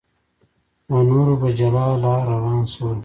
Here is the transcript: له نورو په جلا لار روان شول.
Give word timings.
له 0.89 0.99
نورو 1.09 1.33
په 1.41 1.49
جلا 1.57 1.85
لار 2.03 2.21
روان 2.31 2.61
شول. 2.73 2.99